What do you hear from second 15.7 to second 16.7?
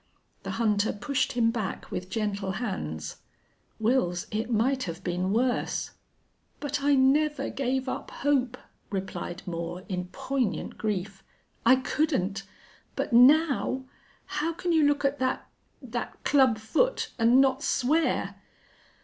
that club